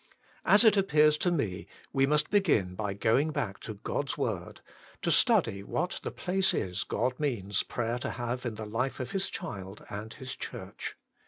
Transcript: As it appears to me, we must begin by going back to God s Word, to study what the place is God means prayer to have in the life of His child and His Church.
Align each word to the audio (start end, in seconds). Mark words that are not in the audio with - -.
As 0.45 0.63
it 0.63 0.77
appears 0.77 1.15
to 1.17 1.29
me, 1.31 1.67
we 1.93 2.07
must 2.07 2.31
begin 2.31 2.73
by 2.73 2.95
going 2.95 3.29
back 3.29 3.59
to 3.59 3.75
God 3.75 4.09
s 4.09 4.17
Word, 4.17 4.61
to 5.03 5.11
study 5.11 5.61
what 5.61 5.99
the 6.01 6.09
place 6.09 6.55
is 6.55 6.83
God 6.83 7.19
means 7.19 7.61
prayer 7.61 7.99
to 7.99 8.09
have 8.09 8.43
in 8.43 8.55
the 8.55 8.65
life 8.65 8.99
of 8.99 9.11
His 9.11 9.29
child 9.29 9.85
and 9.91 10.11
His 10.13 10.33
Church. 10.35 10.97